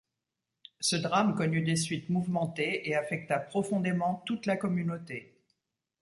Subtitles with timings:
[0.79, 5.37] Ce drame connut des suites mouvementées et affecta profondément toute la communauté.